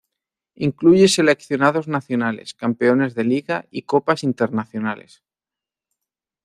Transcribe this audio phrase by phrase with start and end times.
[0.55, 5.21] Incluye seleccionados nacionales, campeones de liga y copas internacionales